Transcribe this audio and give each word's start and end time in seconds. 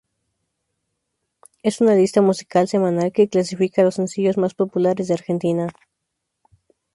Es 1.61 1.79
una 1.79 1.93
lista 1.93 2.23
musical 2.23 2.67
semanal 2.67 3.11
que 3.11 3.29
clasifica 3.29 3.83
los 3.83 3.93
sencillos 3.93 4.35
más 4.35 4.55
populares 4.55 5.07
de 5.09 5.13
Argentina. 5.13 5.67